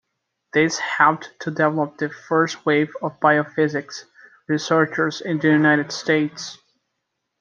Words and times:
This 0.51 0.79
helped 0.79 1.29
to 1.41 1.51
develop 1.51 1.97
the 1.97 2.09
first 2.09 2.65
wave 2.65 2.89
of 3.03 3.19
biophysics 3.19 4.05
researchers 4.47 5.21
in 5.21 5.37
the 5.37 5.49
United 5.49 5.91
States. 5.91 6.57